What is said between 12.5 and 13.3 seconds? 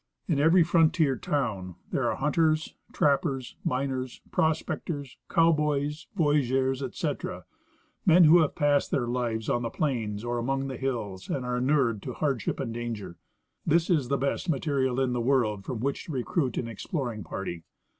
and danger.